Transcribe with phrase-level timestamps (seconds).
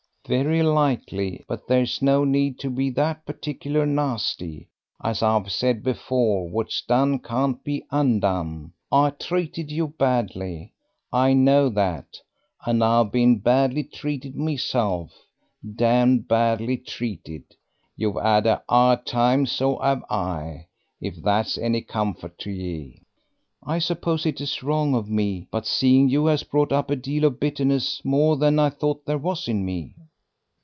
[0.27, 4.69] "Very likely; but there's no need to be that particular nasty.
[5.03, 8.71] As I've said before, what's done can't be undone.
[8.91, 10.73] I treated you badly,
[11.11, 12.19] I know that;
[12.65, 15.11] and I've been badly treated myself
[15.75, 17.43] damned badly treated.
[17.97, 20.67] You've 'ad a 'ard time; so have I,
[21.01, 23.01] if that's any comfort to ye."
[23.65, 27.25] "I suppose it is wrong of me, but seeing you has brought up a deal
[27.25, 29.95] of bitterness, more than I thought there was in me."